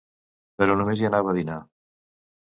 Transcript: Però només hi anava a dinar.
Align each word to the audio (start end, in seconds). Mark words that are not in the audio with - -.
Però 0.61 0.77
només 0.79 1.03
hi 1.03 1.07
anava 1.11 1.31
a 1.35 1.37
dinar. 1.41 1.61